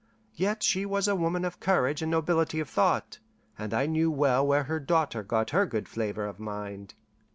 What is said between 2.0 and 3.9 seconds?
and nobility of thought, and I